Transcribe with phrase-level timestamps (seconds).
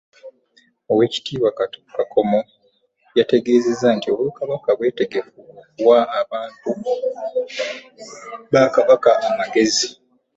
[0.91, 1.49] Oweekitiibwa
[1.95, 2.39] Kakomo
[3.17, 6.69] yategeezezza nti Obwakabaka bwetegefu okuwa abantu
[8.51, 9.87] ba Kabaka amagezi